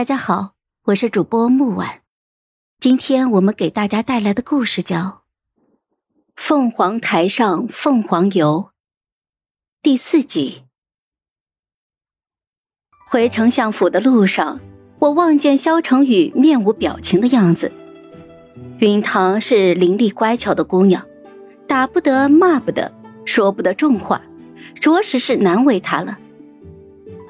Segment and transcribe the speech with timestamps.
[0.00, 2.00] 大家好，我是主播木婉，
[2.78, 4.96] 今天我们给大家带来的故事叫
[6.34, 8.68] 《凤凰台上凤凰游》
[9.82, 10.62] 第四集。
[13.10, 14.58] 回丞相府的路上，
[15.00, 17.70] 我望见萧成宇面无表情的样子。
[18.78, 21.06] 云堂是伶俐乖巧的姑娘，
[21.68, 22.90] 打不得，骂不得，
[23.26, 24.22] 说不得重话，
[24.76, 26.18] 着实是难为她了。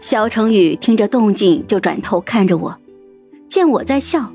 [0.00, 2.78] 萧成宇听着动静，就转头看着我，
[3.48, 4.32] 见我在笑，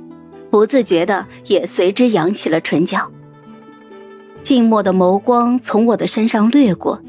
[0.52, 3.10] 不自觉的也随之扬起了唇角。
[4.44, 7.02] 静默的眸光从我的身上掠过，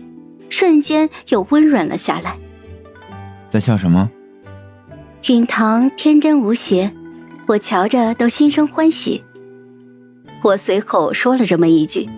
[0.49, 2.39] 瞬间又温软了下来。
[3.51, 4.09] 在笑什么？
[5.29, 6.93] 允堂天真无邪，
[7.47, 9.25] 我瞧着都心生欢喜。
[10.43, 12.09] 我随口说了这么一句，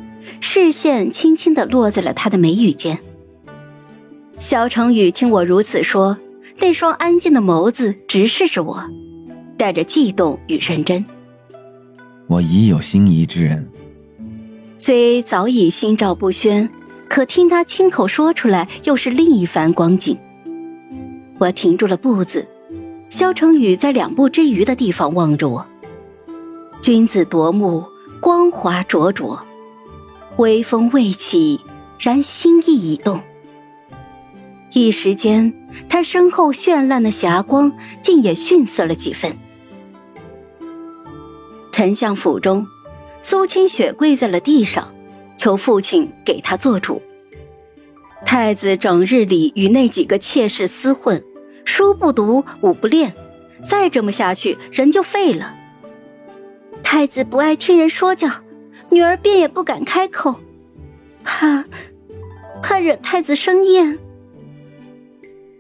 [0.41, 2.99] 视线轻轻的落在了他的眉宇间。
[4.39, 6.19] 肖成宇听我如此说。
[6.59, 8.83] 那双安静的眸子直视着我，
[9.59, 11.05] 带着悸动与认真。
[12.27, 13.69] 我已有心仪之人，
[14.79, 16.69] 虽早已心照不宣，
[17.09, 20.17] 可听他亲口说出来，又是另一番光景。
[21.39, 22.47] 我停住了步子，
[23.11, 25.65] 萧成宇在两步之余的地方望着我。
[26.81, 27.85] 君子夺目，
[28.21, 29.39] 光华灼灼，
[30.39, 31.61] 微风未起，
[32.01, 33.21] 然心意已动。
[34.73, 35.53] 一时间。
[35.97, 39.35] 他身后绚烂的霞光，竟也逊色了几分。
[41.73, 42.67] 丞相府中，
[43.23, 44.93] 苏清雪跪在了地上，
[45.39, 47.01] 求父亲给她做主。
[48.27, 51.25] 太子整日里与那几个妾室厮混，
[51.65, 53.15] 书不读，武不练，
[53.67, 55.55] 再这么下去，人就废了。
[56.83, 58.29] 太子不爱听人说教，
[58.91, 60.41] 女儿便也不敢开口，
[61.25, 61.65] 怕
[62.63, 63.99] 怕惹太子生厌。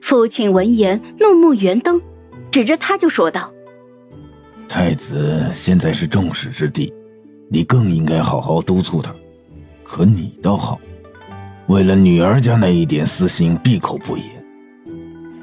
[0.06, 2.00] 父亲闻言，怒目圆瞪，
[2.52, 3.52] 指着他就说道
[4.68, 6.94] ：“太子现在是众矢之的，
[7.50, 9.12] 你更应该好好督促他。
[9.82, 10.78] 可你倒好，
[11.66, 14.24] 为了女儿家那一点私心，闭口不言。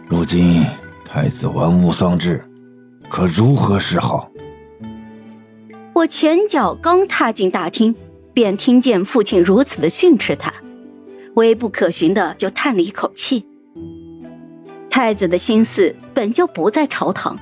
[0.07, 0.65] 如今
[1.03, 2.41] 太子玩物丧志，
[3.09, 4.31] 可如何是好？”
[5.91, 7.93] 我前脚刚踏进大厅，
[8.33, 10.53] 便听见父亲如此的训斥他，
[11.35, 13.45] 微不可寻的就叹了一口气。
[14.93, 17.35] 太子的心思本就不在朝堂，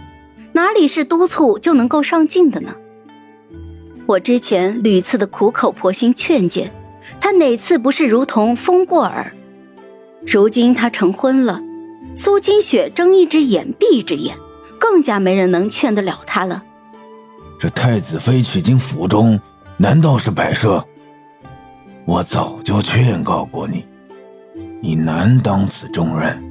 [0.54, 2.74] 哪里是督促就能够上进的呢？
[4.06, 6.72] 我之前屡次的苦口婆心劝谏，
[7.20, 9.34] 他哪次不是如同风过耳？
[10.26, 11.60] 如今他成婚了，
[12.16, 14.38] 苏金雪睁一只眼闭一只眼，
[14.80, 16.64] 更加没人能劝得了他了。
[17.60, 19.38] 这太子妃娶进府中，
[19.76, 20.82] 难道是摆设？
[22.06, 23.84] 我早就劝告过你，
[24.82, 26.50] 你难当此重任。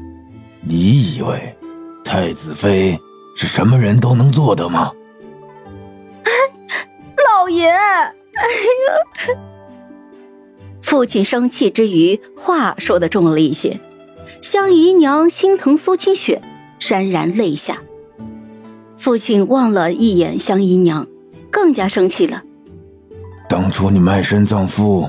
[0.62, 1.56] 你以为
[2.04, 2.98] 太子妃
[3.36, 4.92] 是什么人都能做的吗？
[7.16, 9.36] 老爷，哎呀！
[10.82, 13.80] 父亲生气之余，话说的重了一些。
[14.42, 16.42] 香姨娘心疼苏清雪，
[16.78, 17.78] 潸然泪下。
[18.96, 21.06] 父亲望了一眼香姨娘，
[21.50, 22.42] 更加生气了。
[23.48, 25.08] 当初你卖身葬父，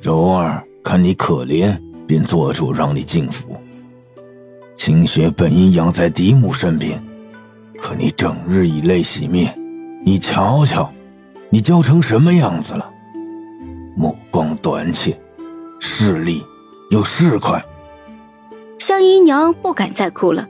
[0.00, 1.76] 柔儿看你可怜，
[2.06, 3.56] 便做主让你进府。
[4.84, 7.02] 清雪本应养在嫡母身边，
[7.78, 9.54] 可你整日以泪洗面，
[10.04, 10.92] 你瞧瞧，
[11.48, 12.86] 你娇成什么样子了？
[13.96, 15.18] 目光短浅，
[15.80, 16.42] 势利
[16.90, 17.62] 又市侩。
[18.78, 20.46] 香姨娘不敢再哭了，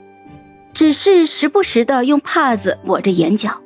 [0.73, 3.61] 只是时不时的用帕子抹着眼角。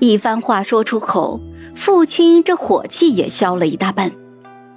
[0.00, 1.38] 一番话说出口，
[1.76, 4.10] 父亲这火气也消了一大半，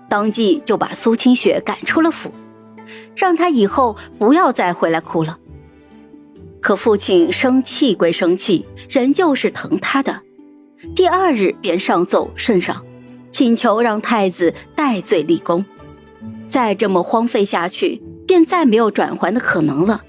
[0.08, 2.32] 当即就把苏清雪赶出了府。
[3.16, 5.38] 让他以后不要再回来哭了。
[6.60, 10.22] 可父亲生气归生气，仍旧是疼他的。
[10.96, 12.84] 第二日便上奏圣上，
[13.32, 15.64] 请求让太子戴罪立功。
[16.50, 20.04] 再这么荒废下去，便再没有转还的可能了。